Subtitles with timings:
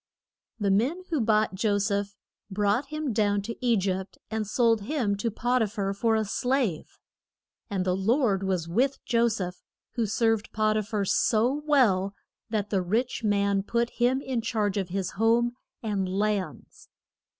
[0.59, 2.15] The men who bought Jo seph
[2.49, 6.25] brought him down to E gypt and sold him to Pot i phar for a
[6.25, 6.97] slave.
[7.69, 9.61] And the Lord was with Jo seph,
[9.91, 12.15] who served Pot i phar so well,
[12.49, 15.53] that the rich man put him in charge of his home
[15.83, 16.89] and lands.